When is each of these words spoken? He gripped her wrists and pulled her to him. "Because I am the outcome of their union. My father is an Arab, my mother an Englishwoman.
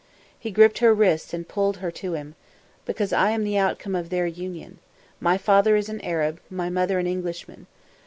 He 0.39 0.49
gripped 0.49 0.79
her 0.79 0.95
wrists 0.95 1.31
and 1.31 1.47
pulled 1.47 1.77
her 1.77 1.91
to 1.91 2.13
him. 2.13 2.33
"Because 2.85 3.13
I 3.13 3.29
am 3.29 3.43
the 3.43 3.59
outcome 3.59 3.93
of 3.93 4.09
their 4.09 4.25
union. 4.25 4.79
My 5.19 5.37
father 5.37 5.75
is 5.75 5.89
an 5.89 6.01
Arab, 6.01 6.39
my 6.49 6.71
mother 6.71 6.97
an 6.97 7.05
Englishwoman. 7.05 7.67